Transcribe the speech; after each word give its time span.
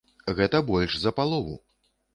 Гэта 0.39 0.61
больш 0.71 0.97
за 1.05 1.15
палову! 1.21 1.55